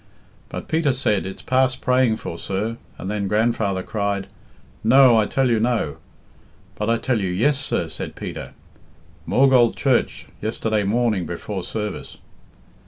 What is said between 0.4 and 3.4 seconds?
But Peter said, 'It's past praying for, sir,' and then